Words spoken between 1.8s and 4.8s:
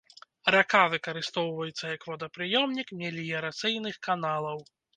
як водапрыёмнік меліярацыйных каналаў.